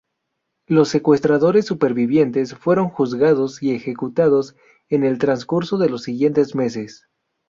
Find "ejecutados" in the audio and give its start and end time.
3.75-4.55